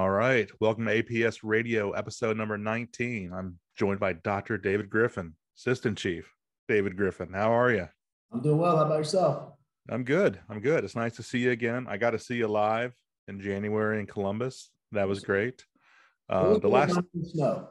[0.00, 0.50] right.
[0.58, 3.30] Welcome to APS Radio, episode number 19.
[3.30, 4.56] I'm joined by Dr.
[4.56, 6.32] David Griffin, Assistant Chief
[6.66, 7.32] David Griffin.
[7.34, 7.88] How are you?
[8.32, 8.78] I'm doing well.
[8.78, 9.52] How about yourself?
[9.90, 10.40] I'm good.
[10.48, 10.84] I'm good.
[10.84, 11.86] It's nice to see you again.
[11.88, 12.94] I got to see you live
[13.28, 14.70] in January in Columbus.
[14.92, 15.62] That was great.
[16.30, 17.68] Uh, the last in the snow.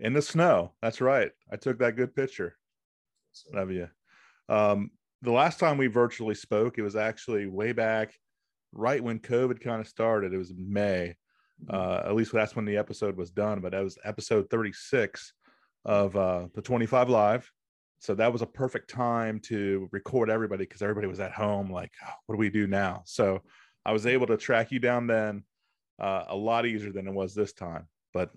[0.00, 0.72] In the snow.
[0.82, 1.30] That's right.
[1.52, 2.56] I took that good picture
[3.54, 3.88] of you.
[4.48, 4.90] Um,
[5.22, 8.12] the last time we virtually spoke, it was actually way back
[8.72, 10.34] right when COVID kind of started.
[10.34, 11.14] It was May.
[11.68, 15.32] Uh, at least that's when the episode was done, but that was episode 36
[15.84, 17.50] of uh, the 25 Live.
[18.00, 21.92] So that was a perfect time to record everybody because everybody was at home, like,
[22.06, 23.02] oh, what do we do now?
[23.06, 23.40] So
[23.86, 25.44] I was able to track you down then
[25.98, 27.88] uh, a lot easier than it was this time.
[28.12, 28.30] But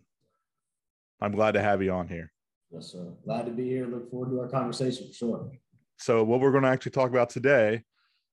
[1.20, 2.32] I'm glad to have you on here.
[2.72, 3.14] Yes, sir.
[3.26, 3.88] Glad to be here.
[3.88, 5.52] Look forward to our conversation for sure.
[5.98, 7.84] So, what we're going to actually talk about today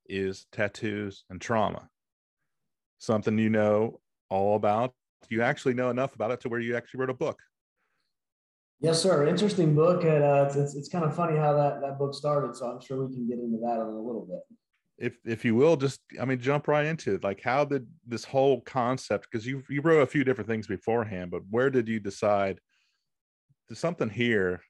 [0.08, 1.88] is tattoos and trauma.
[2.98, 4.92] Something you know all about.
[5.28, 7.40] You actually know enough about it to where you actually wrote a book.
[8.80, 9.26] Yes, sir.
[9.26, 12.54] Interesting book, and uh, it's, it's kind of funny how that that book started.
[12.54, 14.40] So I'm sure we can get into that in a little bit.
[14.98, 17.24] If if you will, just I mean, jump right into it.
[17.24, 19.28] Like, how did this whole concept?
[19.30, 22.60] Because you you wrote a few different things beforehand, but where did you decide?
[23.68, 24.60] There's something here.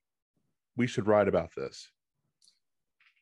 [0.77, 1.91] We should write about this.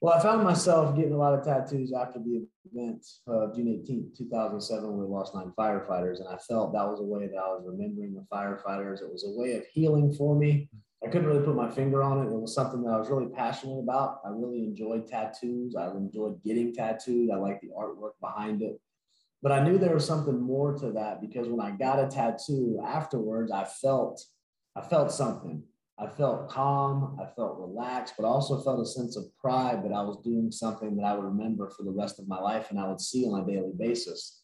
[0.03, 4.19] Well, I found myself getting a lot of tattoos after the event of June 18th,
[4.19, 6.19] 2007, when we lost nine firefighters.
[6.19, 9.01] And I felt that was a way that I was remembering the firefighters.
[9.01, 10.69] It was a way of healing for me.
[11.05, 12.33] I couldn't really put my finger on it.
[12.33, 14.19] It was something that I was really passionate about.
[14.27, 15.77] I really enjoyed tattoos.
[15.77, 17.31] I enjoyed getting tattooed.
[17.31, 18.81] I liked the artwork behind it.
[19.41, 22.83] But I knew there was something more to that because when I got a tattoo
[22.85, 24.21] afterwards, I felt
[24.75, 25.63] I felt something.
[25.99, 30.03] I felt calm, I felt relaxed, but also felt a sense of pride that I
[30.03, 32.89] was doing something that I would remember for the rest of my life and I
[32.89, 34.43] would see on a daily basis.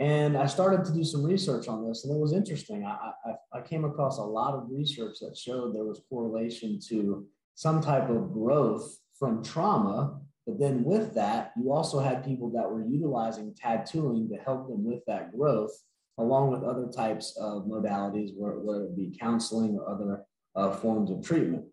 [0.00, 2.86] And I started to do some research on this, and it was interesting.
[2.86, 7.26] I, I, I came across a lot of research that showed there was correlation to
[7.54, 10.18] some type of growth from trauma.
[10.46, 14.82] But then with that, you also had people that were utilizing tattooing to help them
[14.82, 15.70] with that growth,
[16.16, 20.24] along with other types of modalities, whether it be counseling or other
[20.56, 21.64] uh, forms of treatment.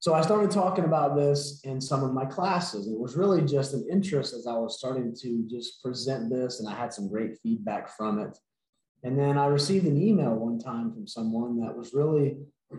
[0.00, 2.88] So I started talking about this in some of my classes.
[2.88, 6.68] It was really just an interest as I was starting to just present this, and
[6.68, 8.36] I had some great feedback from it.
[9.04, 12.38] And then I received an email one time from someone that was really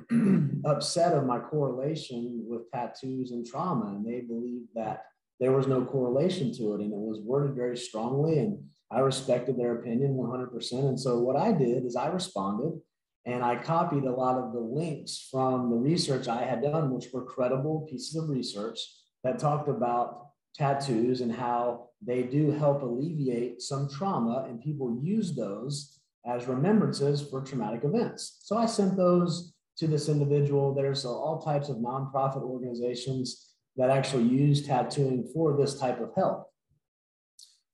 [0.66, 3.88] upset of my correlation with tattoos and trauma.
[3.88, 5.04] And they believed that
[5.40, 6.82] there was no correlation to it.
[6.82, 8.40] And it was worded very strongly.
[8.40, 10.72] And I respected their opinion 100%.
[10.72, 12.80] And so what I did is I responded
[13.26, 17.08] and I copied a lot of the links from the research I had done, which
[17.14, 18.80] were credible pieces of research
[19.24, 25.36] that talked about tattoos and how they do help alleviate some trauma, and people use
[25.36, 28.40] those as remembrances for traumatic events.
[28.44, 30.74] So I sent those to this individual.
[30.74, 36.50] There's all types of nonprofit organizations that actually use tattooing for this type of help.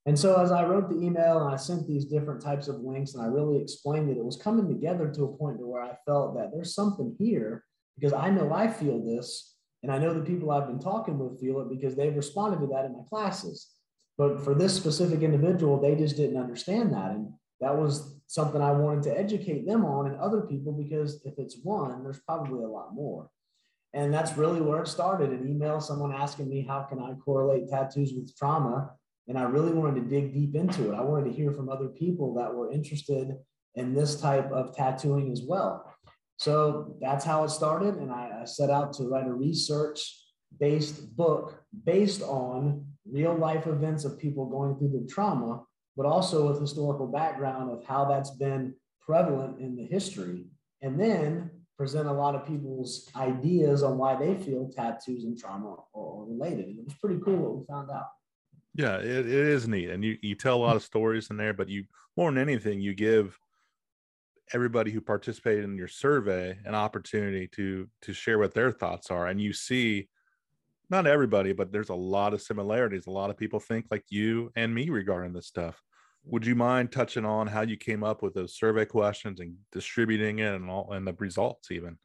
[0.09, 3.13] And so as I wrote the email and I sent these different types of links
[3.13, 5.95] and I really explained it, it was coming together to a point to where I
[6.03, 7.63] felt that there's something here
[7.95, 9.53] because I know I feel this
[9.83, 12.65] and I know the people I've been talking with feel it because they've responded to
[12.73, 13.67] that in my classes.
[14.17, 17.11] But for this specific individual, they just didn't understand that.
[17.11, 17.31] And
[17.61, 21.59] that was something I wanted to educate them on and other people because if it's
[21.61, 23.29] one, there's probably a lot more.
[23.93, 27.69] And that's really where it started an email, someone asking me, how can I correlate
[27.69, 28.89] tattoos with trauma?
[29.29, 30.95] And I really wanted to dig deep into it.
[30.95, 33.37] I wanted to hear from other people that were interested
[33.75, 35.93] in this type of tattooing as well.
[36.37, 37.95] So that's how it started.
[37.97, 40.01] And I, I set out to write a research
[40.59, 45.61] based book based on real life events of people going through the trauma,
[45.95, 50.45] but also with historical background of how that's been prevalent in the history.
[50.81, 55.75] And then present a lot of people's ideas on why they feel tattoos and trauma
[55.93, 56.67] are related.
[56.69, 58.07] It was pretty cool what we found out.
[58.73, 59.89] Yeah, it, it is neat.
[59.89, 61.85] And you, you tell a lot of stories in there, but you
[62.15, 63.39] more than anything, you give
[64.53, 69.27] everybody who participated in your survey an opportunity to to share what their thoughts are.
[69.27, 70.09] And you see
[70.89, 73.07] not everybody, but there's a lot of similarities.
[73.07, 75.81] A lot of people think like you and me regarding this stuff.
[76.25, 80.39] Would you mind touching on how you came up with those survey questions and distributing
[80.39, 81.99] it and all and the results even?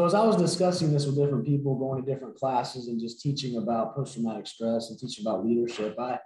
[0.00, 3.20] So as I was discussing this with different people, going to different classes and just
[3.20, 6.18] teaching about post-traumatic stress and teaching about leadership, I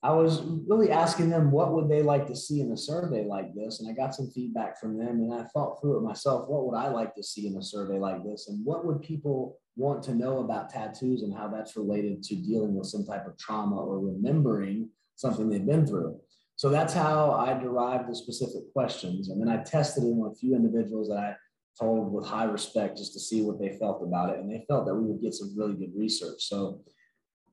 [0.00, 3.52] I was really asking them what would they like to see in a survey like
[3.52, 6.48] this, and I got some feedback from them, and I thought through it myself.
[6.48, 9.58] What would I like to see in a survey like this, and what would people
[9.74, 13.36] want to know about tattoos and how that's related to dealing with some type of
[13.38, 16.16] trauma or remembering something they've been through?
[16.54, 19.30] So that's how I derived the specific questions.
[19.30, 21.34] And then I tested it on a few individuals that I
[21.78, 24.38] told with high respect just to see what they felt about it.
[24.38, 26.42] And they felt that we would get some really good research.
[26.44, 26.82] So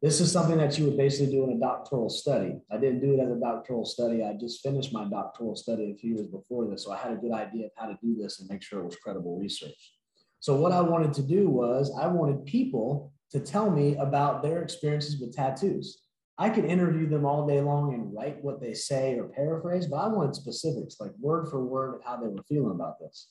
[0.01, 2.55] this is something that you would basically do in a doctoral study.
[2.71, 4.23] I didn't do it as a doctoral study.
[4.23, 6.83] I just finished my doctoral study a few years before this.
[6.83, 8.85] So I had a good idea of how to do this and make sure it
[8.85, 9.93] was credible research.
[10.41, 14.61] So what I wanted to do was I wanted people to tell me about their
[14.61, 16.03] experiences with tattoos.
[16.37, 19.97] I could interview them all day long and write what they say or paraphrase, but
[19.97, 23.29] I wanted specifics, like word for word of how they were feeling about this.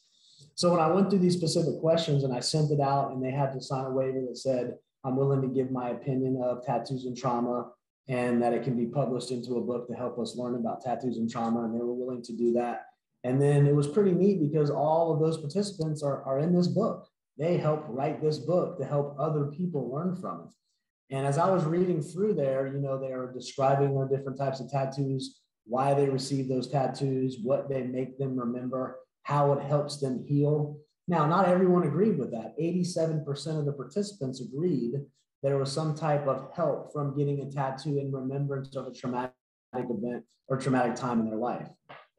[0.54, 3.30] So when I went through these specific questions and I sent it out and they
[3.30, 7.06] had to sign a waiver that said, I'm willing to give my opinion of tattoos
[7.06, 7.70] and trauma
[8.08, 11.16] and that it can be published into a book to help us learn about tattoos
[11.16, 11.64] and trauma.
[11.64, 12.86] And they were willing to do that.
[13.24, 16.66] And then it was pretty neat because all of those participants are, are in this
[16.66, 17.06] book.
[17.38, 21.16] They help write this book to help other people learn from it.
[21.16, 24.60] And as I was reading through there, you know, they are describing their different types
[24.60, 30.00] of tattoos, why they receive those tattoos, what they make them remember how it helps
[30.00, 30.78] them heal.
[31.08, 32.54] Now, not everyone agreed with that.
[32.60, 37.50] 87% of the participants agreed that there was some type of help from getting a
[37.50, 39.32] tattoo in remembrance of a traumatic
[39.74, 41.68] event or traumatic time in their life.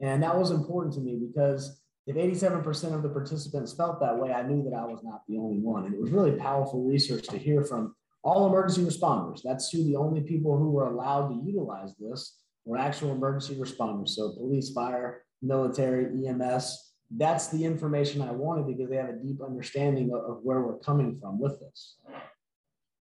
[0.01, 4.33] And that was important to me because if 87% of the participants felt that way,
[4.33, 5.85] I knew that I was not the only one.
[5.85, 9.41] And it was really powerful research to hear from all emergency responders.
[9.43, 14.09] That's who the only people who were allowed to utilize this were actual emergency responders.
[14.09, 19.41] So police, fire, military, EMS, that's the information I wanted because they have a deep
[19.41, 21.97] understanding of, of where we're coming from with this.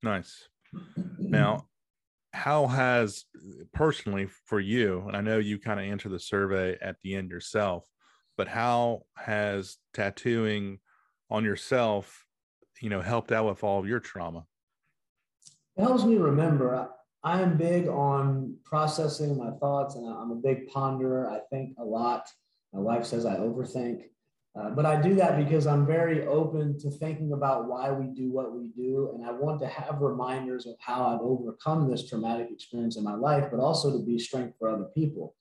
[0.04, 0.48] Nice.
[1.18, 1.68] Now,
[2.34, 3.26] how has
[3.74, 7.32] personally for you, and I know you kind of answer the survey at the end
[7.32, 7.86] yourself,
[8.38, 10.80] but how has tattooing
[11.30, 12.26] on yourself,
[12.82, 14.46] you know, helped out with all of your trauma?
[15.78, 16.90] It helps me remember.
[17.24, 21.32] I am big on processing my thoughts and I'm a big ponderer.
[21.32, 22.30] I think a lot.
[22.76, 24.04] My wife says I overthink.
[24.58, 28.32] Uh, but I do that because I'm very open to thinking about why we do
[28.32, 29.12] what we do.
[29.14, 33.16] And I want to have reminders of how I've overcome this traumatic experience in my
[33.16, 35.36] life, but also to be strength for other people.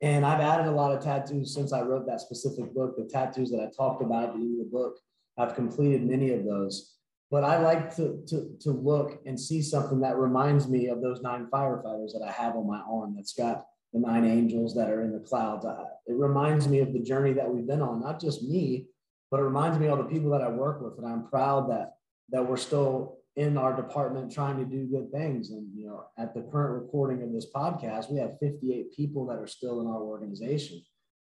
[0.00, 2.96] And I've added a lot of tattoos since I wrote that specific book.
[2.96, 4.98] The tattoos that I talked about at the end of the book,
[5.38, 6.96] I've completed many of those.
[7.30, 11.22] But I like to, to, to look and see something that reminds me of those
[11.22, 15.02] nine firefighters that I have on my arm that's got the nine angels that are
[15.02, 15.64] in the clouds.
[15.64, 18.86] Uh, it reminds me of the journey that we've been on, not just me,
[19.30, 20.98] but it reminds me of all the people that I work with.
[20.98, 21.94] And I'm proud that
[22.30, 25.50] that we're still in our department trying to do good things.
[25.50, 29.38] And you know, at the current recording of this podcast, we have 58 people that
[29.38, 30.82] are still in our organization.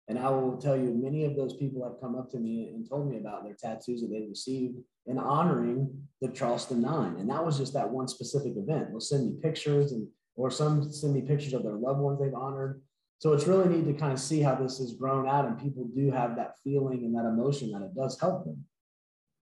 [0.08, 2.88] And I will tell you, many of those people have come up to me and
[2.88, 4.78] told me about their tattoos that they received
[5.08, 5.90] in honoring
[6.22, 7.16] the Charleston Nine.
[7.18, 8.90] And that was just that one specific event.
[8.90, 12.34] They'll send me pictures and or some send me pictures of their loved ones they've
[12.34, 12.82] honored.
[13.20, 15.88] So it's really neat to kind of see how this has grown out and people
[15.96, 18.66] do have that feeling and that emotion that it does help them.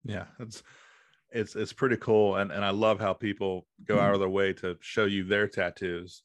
[0.04, 0.62] Yeah, it's
[1.30, 2.36] it's it's pretty cool.
[2.36, 5.48] And and I love how people go out of their way to show you their
[5.48, 6.22] tattoos,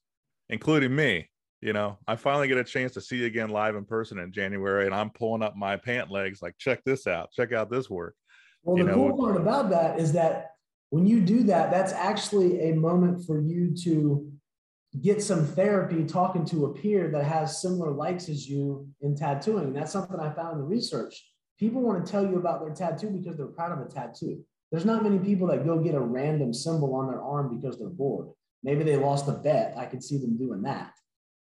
[0.50, 1.30] including me.
[1.60, 4.32] You know, I finally get a chance to see you again live in person in
[4.34, 7.90] January, and I'm pulling up my pant legs like, check this out, check out this
[7.90, 8.16] work.
[8.64, 10.52] Well, you the know, cool part about that is that
[10.90, 14.30] when you do that, that's actually a moment for you to
[15.02, 19.74] get some therapy talking to a peer that has similar likes as you in tattooing.
[19.74, 21.30] That's something I found in the research.
[21.60, 24.44] People want to tell you about their tattoo because they're proud of a tattoo.
[24.72, 27.90] There's not many people that go get a random symbol on their arm because they're
[27.90, 28.30] bored.
[28.64, 29.76] Maybe they lost a bet.
[29.78, 30.92] I could see them doing that.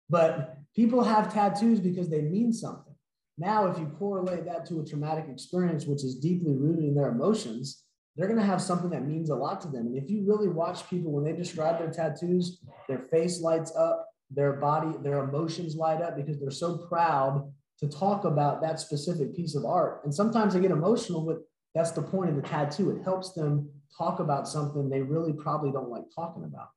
[0.08, 2.94] But people have tattoos because they mean something.
[3.38, 7.08] Now, if you correlate that to a traumatic experience, which is deeply rooted in their
[7.08, 7.84] emotions,
[8.16, 9.86] they're going to have something that means a lot to them.
[9.86, 14.08] And if you really watch people when they describe their tattoos, their face lights up,
[14.30, 19.34] their body, their emotions light up because they're so proud to talk about that specific
[19.34, 20.02] piece of art.
[20.04, 21.38] And sometimes they get emotional but
[21.74, 22.90] that's the point of the tattoo.
[22.90, 26.68] It helps them talk about something they really probably don't like talking about.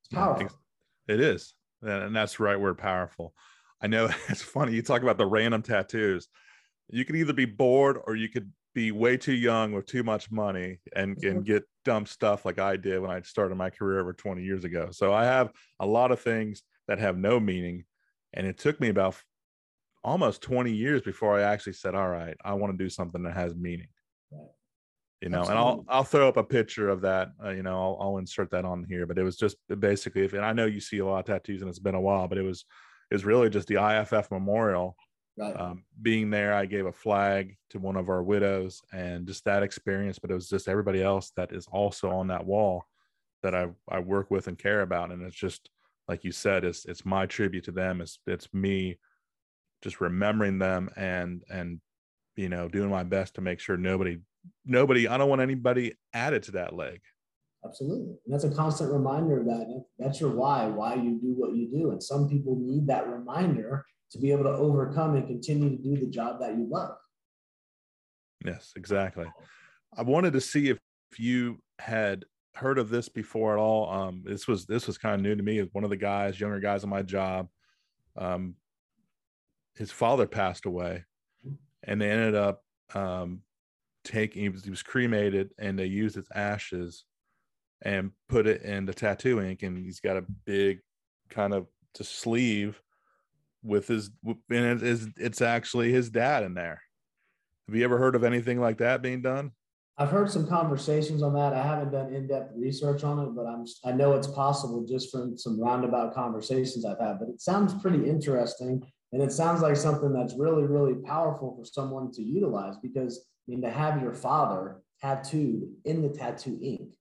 [0.00, 0.48] It's powerful.
[1.08, 1.54] It is.
[1.82, 3.34] And that's the right word powerful.
[3.80, 4.72] I know it's funny.
[4.72, 6.28] You talk about the random tattoos.
[6.88, 10.30] You could either be bored or you could be way too young with too much
[10.30, 11.40] money and, and mm-hmm.
[11.40, 14.88] get dumb stuff like I did when I started my career over 20 years ago.
[14.92, 15.50] So I have
[15.80, 17.84] a lot of things that have no meaning.
[18.32, 19.16] And it took me about
[20.04, 23.34] almost 20 years before I actually said, all right, I want to do something that
[23.34, 23.88] has meaning.
[25.20, 25.50] You know, Absolutely.
[25.50, 27.32] and I'll I'll throw up a picture of that.
[27.44, 29.06] Uh, you know, I'll, I'll insert that on here.
[29.06, 31.60] But it was just basically, if and I know you see a lot of tattoos,
[31.60, 32.64] and it's been a while, but it was
[33.10, 34.96] it was really just the IFF memorial
[35.40, 35.58] Right.
[35.58, 39.62] Um, being there, I gave a flag to one of our widows, and just that
[39.62, 40.18] experience.
[40.18, 42.84] But it was just everybody else that is also on that wall
[43.42, 45.70] that I I work with and care about, and it's just
[46.08, 48.02] like you said, it's it's my tribute to them.
[48.02, 48.98] It's it's me
[49.82, 51.80] just remembering them and and
[52.36, 54.18] you know doing my best to make sure nobody
[54.66, 57.00] nobody I don't want anybody added to that leg.
[57.64, 58.16] Absolutely.
[58.24, 61.90] And that's a constant reminder that that's your why, why you do what you do.
[61.90, 65.96] And some people need that reminder to be able to overcome and continue to do
[65.96, 66.96] the job that you love.
[68.44, 69.26] Yes, exactly.
[69.96, 70.78] I wanted to see if,
[71.12, 72.24] if you had
[72.54, 73.90] heard of this before at all.
[73.90, 75.60] Um, this was this was kind of new to me.
[75.72, 77.48] One of the guys, younger guys on my job,
[78.16, 78.54] um,
[79.76, 81.04] his father passed away,
[81.84, 82.62] and they ended up
[82.94, 83.42] um,
[84.04, 84.42] taking.
[84.42, 87.04] He was, he was cremated, and they used his ashes
[87.82, 90.80] and put it in the tattoo ink, and he's got a big
[91.28, 92.80] kind of just sleeve
[93.62, 96.80] with his and it's, it's actually his dad in there.
[97.68, 99.52] Have you ever heard of anything like that being done?
[100.00, 101.52] I've heard some conversations on that.
[101.52, 105.36] I haven't done in-depth research on it, but I'm I know it's possible just from
[105.36, 107.18] some roundabout conversations I've had.
[107.18, 111.66] But it sounds pretty interesting, and it sounds like something that's really really powerful for
[111.66, 116.94] someone to utilize because I mean to have your father tattooed in the tattoo ink.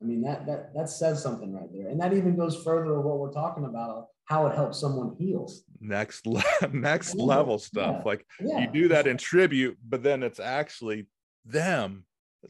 [0.00, 3.04] I mean that that that says something right there, and that even goes further of
[3.04, 5.50] what we're talking about how it helps someone heal.
[5.80, 6.42] Next, le-
[6.72, 7.24] next yeah.
[7.24, 7.96] level stuff.
[7.98, 8.02] Yeah.
[8.04, 8.60] Like yeah.
[8.60, 11.06] you do that in tribute, but then it's actually
[11.44, 12.04] them,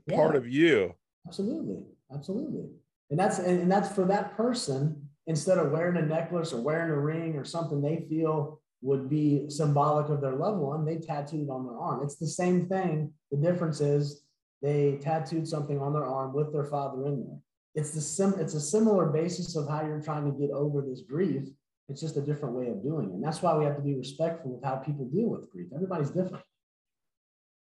[0.08, 0.94] part of you.
[1.26, 1.82] Absolutely,
[2.14, 2.68] absolutely,
[3.10, 5.08] and that's and, and that's for that person.
[5.28, 9.50] Instead of wearing a necklace or wearing a ring or something they feel would be
[9.50, 12.04] symbolic of their loved one, they tattooed on their arm.
[12.04, 13.12] It's the same thing.
[13.32, 14.22] The difference is
[14.62, 17.38] they tattooed something on their arm with their father in there.
[17.74, 18.34] It's the sim.
[18.38, 21.48] It's a similar basis of how you're trying to get over this grief
[21.88, 23.14] it's just a different way of doing it.
[23.14, 25.68] And that's why we have to be respectful with how people deal with grief.
[25.74, 26.44] Everybody's different.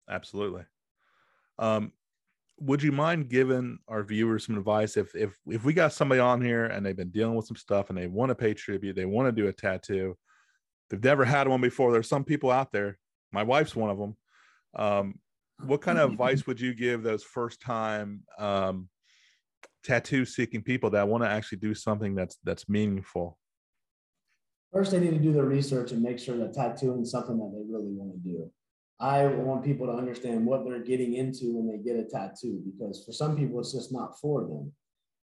[0.08, 0.62] Absolutely.
[1.58, 1.92] Um,
[2.58, 6.40] would you mind giving our viewers some advice if if if we got somebody on
[6.40, 9.04] here and they've been dealing with some stuff and they want to pay tribute, they
[9.04, 10.16] want to do a tattoo,
[10.88, 11.92] they've never had one before.
[11.92, 12.98] There's some people out there.
[13.32, 14.16] My wife's one of them.
[14.76, 15.14] Um,
[15.64, 18.88] what kind of advice would you give those first time um,
[19.82, 23.38] tattoo seeking people that want to actually do something that's that's meaningful?
[24.74, 27.52] First, they need to do their research and make sure that tattooing is something that
[27.54, 28.50] they really want to do.
[28.98, 33.04] I want people to understand what they're getting into when they get a tattoo because
[33.04, 34.72] for some people, it's just not for them.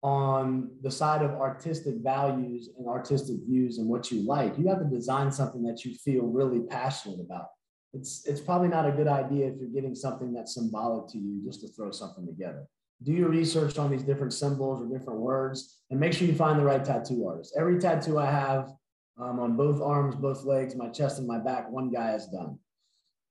[0.05, 4.79] On the side of artistic values and artistic views and what you like, you have
[4.79, 7.47] to design something that you feel really passionate about.
[7.93, 11.43] It's, it's probably not a good idea if you're getting something that's symbolic to you
[11.45, 12.67] just to throw something together.
[13.03, 16.61] Do your research on these different symbols or different words and make sure you find
[16.61, 17.55] the right tattoo artist.
[17.59, 18.71] Every tattoo I have
[19.19, 21.71] um, on both arms, both legs, my chest, and my back.
[21.71, 22.59] One guy has done.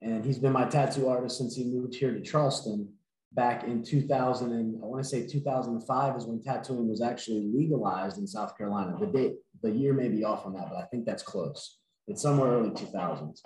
[0.02, 2.90] And he's been my tattoo artist since he moved here to Charleston
[3.32, 4.52] back in 2000.
[4.52, 8.96] And I want to say 2005 is when tattooing was actually legalized in South Carolina.
[9.00, 11.80] The date, the year may be off on that, but I think that's close.
[12.08, 13.40] It's somewhere early 2000s.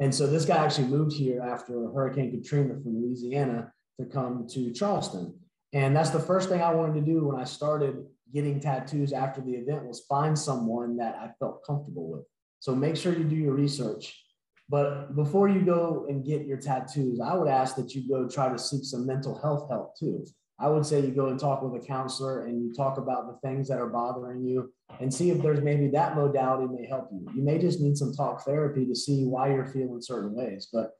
[0.00, 4.72] And so this guy actually moved here after Hurricane Katrina from Louisiana to come to
[4.72, 5.38] Charleston.
[5.72, 9.40] And that's the first thing I wanted to do when I started getting tattoos after
[9.40, 12.24] the event was find someone that I felt comfortable with.
[12.60, 14.18] So make sure you do your research.
[14.68, 18.48] But before you go and get your tattoos, I would ask that you go try
[18.48, 20.24] to seek some mental health help too.
[20.58, 23.46] I would say you go and talk with a counselor and you talk about the
[23.46, 27.26] things that are bothering you and see if there's maybe that modality may help you.
[27.34, 30.68] You may just need some talk therapy to see why you're feeling certain ways.
[30.72, 30.92] But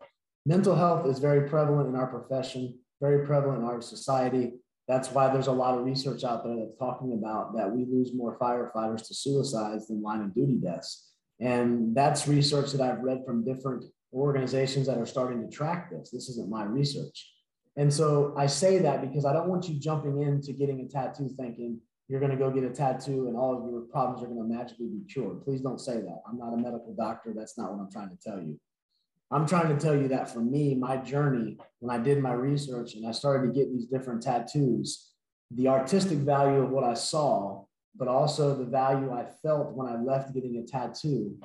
[0.45, 4.55] mental health is very prevalent in our profession, very prevalent in our society.
[4.89, 8.13] That's why there's a lot of research out there that's talking about that we lose
[8.15, 11.11] more firefighters to suicides than line of duty deaths.
[11.41, 16.11] And that's research that I've read from different organizations that are starting to track this.
[16.11, 17.33] This isn't my research.
[17.77, 21.31] And so I say that because I don't want you jumping into getting a tattoo
[21.37, 24.47] thinking you're going to go get a tattoo and all of your problems are going
[24.47, 25.43] to magically be cured.
[25.45, 26.21] Please don't say that.
[26.29, 27.33] I'm not a medical doctor.
[27.35, 28.61] That's not what I'm trying to tell you.
[29.33, 32.95] I'm trying to tell you that for me, my journey, when I did my research
[32.95, 35.13] and I started to get these different tattoos,
[35.51, 37.65] the artistic value of what I saw,
[37.97, 41.39] but also the value I felt when I left getting a tattoo,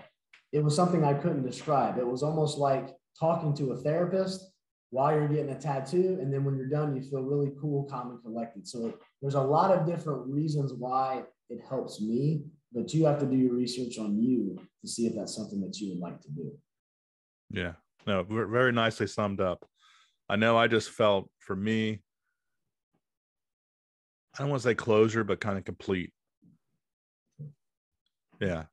[0.51, 1.97] it was something I couldn't describe.
[1.97, 2.89] It was almost like
[3.19, 4.51] talking to a therapist
[4.89, 6.17] while you're getting a tattoo.
[6.21, 8.67] And then when you're done, you feel really cool, calm, and collected.
[8.67, 13.25] So there's a lot of different reasons why it helps me, but you have to
[13.25, 16.29] do your research on you to see if that's something that you would like to
[16.31, 16.51] do.
[17.49, 17.73] Yeah,
[18.07, 19.65] no, very nicely summed up.
[20.29, 21.99] I know I just felt for me,
[24.33, 26.13] I don't want to say closure, but kind of complete.
[28.39, 28.63] Yeah.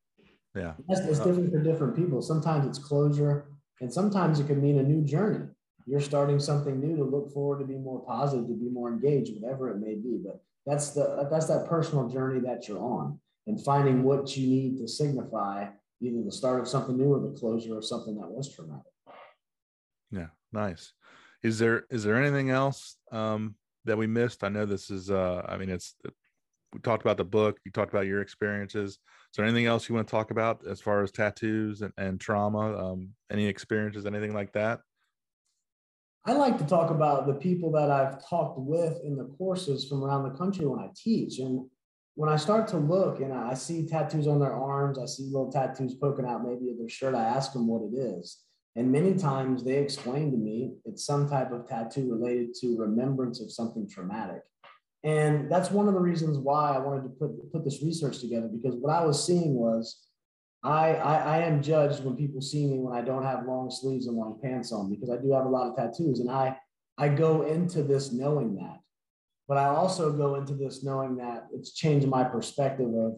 [0.54, 0.74] Yeah.
[0.88, 2.22] It's, it's uh, different for different people.
[2.22, 3.46] Sometimes it's closure,
[3.80, 5.46] and sometimes it could mean a new journey.
[5.86, 9.32] You're starting something new to look forward to be more positive, to be more engaged,
[9.40, 10.20] whatever it may be.
[10.24, 13.18] But that's the that's that personal journey that you're on.
[13.46, 15.66] and finding what you need to signify
[16.00, 18.93] either the start of something new or the closure of something that was traumatic.
[20.14, 20.92] Yeah, nice.
[21.42, 24.44] Is there is there anything else um, that we missed?
[24.44, 25.10] I know this is.
[25.10, 25.94] Uh, I mean, it's
[26.72, 27.58] we talked about the book.
[27.64, 28.92] You talked about your experiences.
[28.92, 28.98] Is
[29.36, 32.92] there anything else you want to talk about as far as tattoos and, and trauma?
[32.92, 34.80] Um, any experiences, anything like that?
[36.26, 40.02] I like to talk about the people that I've talked with in the courses from
[40.02, 41.38] around the country when I teach.
[41.38, 41.66] And
[42.14, 45.52] when I start to look and I see tattoos on their arms, I see little
[45.52, 48.43] tattoos poking out maybe of their shirt, I ask them what it is.
[48.76, 53.40] And many times they explain to me it's some type of tattoo related to remembrance
[53.40, 54.42] of something traumatic.
[55.04, 58.48] And that's one of the reasons why I wanted to put, put this research together
[58.48, 60.08] because what I was seeing was
[60.64, 64.06] I, I, I am judged when people see me when I don't have long sleeves
[64.06, 66.58] and long pants on because I do have a lot of tattoos and I
[66.96, 68.78] I go into this knowing that.
[69.48, 73.16] But I also go into this knowing that it's changed my perspective of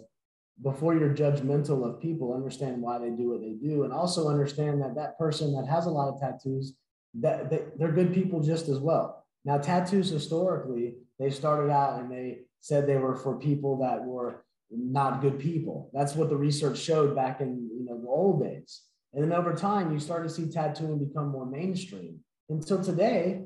[0.62, 4.80] before you're judgmental of people, understand why they do what they do, and also understand
[4.82, 6.74] that that person that has a lot of tattoos,
[7.20, 9.24] that, they're good people just as well.
[9.44, 14.44] Now, tattoos historically, they started out and they said they were for people that were
[14.70, 15.90] not good people.
[15.92, 18.82] That's what the research showed back in you know the old days.
[19.14, 22.18] And then over time, you start to see tattooing become more mainstream.
[22.48, 23.44] Until today,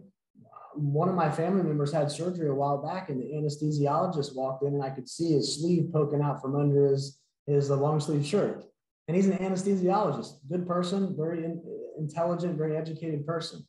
[0.81, 4.75] one of my family members had surgery a while back, and the anesthesiologist walked in,
[4.75, 8.65] and I could see his sleeve poking out from under his his long sleeve shirt.
[9.09, 11.61] And he's an anesthesiologist, good person, very in,
[11.99, 13.67] intelligent, very educated person.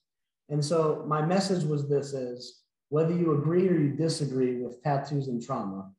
[0.49, 5.27] And so my message was this: is whether you agree or you disagree with tattoos
[5.27, 5.91] and trauma,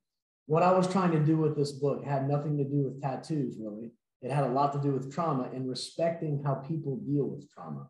[0.47, 3.57] what I was trying to do with this book had nothing to do with tattoos,
[3.59, 3.91] really.
[4.21, 7.89] It had a lot to do with trauma and respecting how people deal with trauma.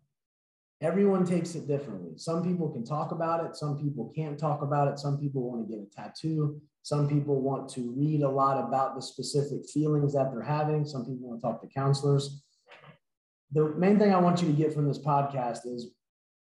[0.82, 2.10] Everyone takes it differently.
[2.16, 5.64] Some people can talk about it, some people can't talk about it, some people want
[5.64, 10.12] to get a tattoo, some people want to read a lot about the specific feelings
[10.14, 12.42] that they're having, some people want to talk to counselors.
[13.52, 15.92] The main thing I want you to get from this podcast is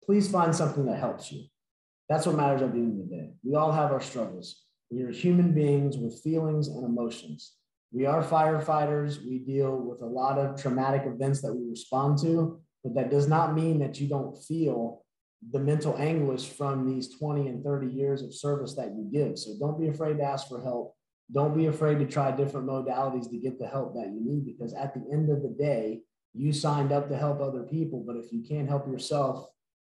[0.04, 1.44] please find something that helps you.
[2.10, 3.30] That's what matters at the end of the day.
[3.42, 4.64] We all have our struggles.
[4.90, 7.54] We are human beings with feelings and emotions.
[7.90, 9.24] We are firefighters.
[9.24, 13.26] We deal with a lot of traumatic events that we respond to, but that does
[13.26, 15.02] not mean that you don't feel
[15.52, 19.38] the mental anguish from these 20 and 30 years of service that you give.
[19.38, 20.94] So don't be afraid to ask for help.
[21.32, 24.72] Don't be afraid to try different modalities to get the help that you need because
[24.74, 28.04] at the end of the day, you signed up to help other people.
[28.06, 29.48] But if you can't help yourself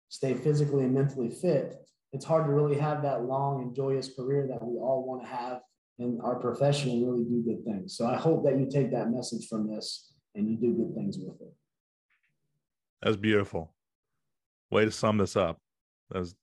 [0.09, 1.77] stay physically and mentally fit,
[2.13, 5.29] it's hard to really have that long and joyous career that we all want to
[5.29, 5.61] have
[6.01, 7.97] in our profession and really do good things.
[7.97, 11.19] So I hope that you take that message from this and you do good things
[11.19, 11.55] with it.
[13.03, 13.73] That's beautiful.
[14.71, 15.59] Way to sum this up.
[16.11, 16.35] That was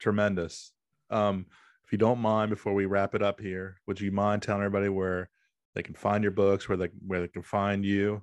[0.00, 0.72] tremendous.
[1.10, 1.46] Um,
[1.84, 4.88] if you don't mind, before we wrap it up here, would you mind telling everybody
[4.88, 5.30] where
[5.74, 8.22] they can find your books, where they where they can find you?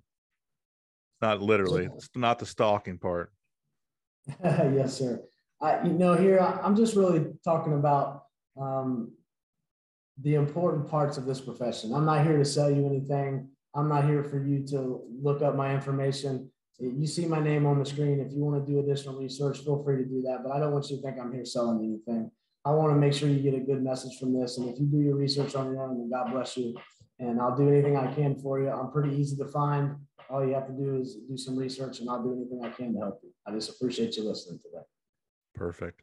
[1.21, 3.31] Not literally, it's not the stalking part.
[4.43, 5.21] yes, sir.
[5.61, 8.23] I, you know, here I'm just really talking about
[8.59, 9.13] um,
[10.21, 11.93] the important parts of this profession.
[11.93, 13.49] I'm not here to sell you anything.
[13.73, 16.51] I'm not here for you to look up my information.
[16.79, 18.19] You see my name on the screen.
[18.19, 20.39] If you want to do additional research, feel free to do that.
[20.43, 22.31] But I don't want you to think I'm here selling anything.
[22.65, 24.57] I want to make sure you get a good message from this.
[24.57, 26.75] And if you do your research on your own, then God bless you.
[27.19, 28.69] And I'll do anything I can for you.
[28.69, 29.95] I'm pretty easy to find.
[30.29, 32.93] All you have to do is do some research, and I'll do anything I can
[32.93, 33.31] to help you.
[33.45, 34.83] I just appreciate you listening today.
[35.53, 36.01] Perfect.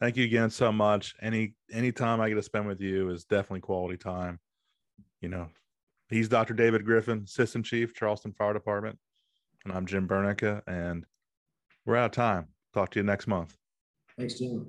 [0.00, 1.14] Thank you again so much.
[1.20, 4.38] Any any time I get to spend with you is definitely quality time.
[5.20, 5.48] You know,
[6.10, 6.54] he's Dr.
[6.54, 8.98] David Griffin, Assistant Chief, Charleston Fire Department,
[9.64, 11.04] and I'm Jim Burneka, and
[11.86, 12.48] we're out of time.
[12.74, 13.56] Talk to you next month.
[14.18, 14.68] Thanks, Jim.